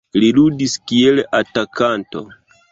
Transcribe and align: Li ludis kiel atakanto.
Li 0.21 0.29
ludis 0.37 0.77
kiel 0.93 1.23
atakanto. 1.43 2.27